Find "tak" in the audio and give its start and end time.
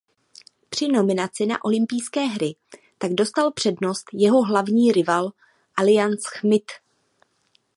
2.97-3.13